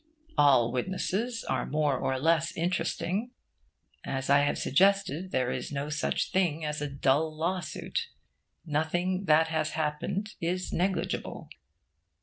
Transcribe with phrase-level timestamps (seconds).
[0.35, 3.29] All witnesses are more or less interesting.
[4.03, 8.09] As I have suggested, there is no such thing as a dull law suit.
[8.65, 11.49] Nothing that has happened is negligible.